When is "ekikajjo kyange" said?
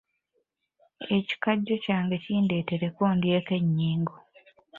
1.17-2.15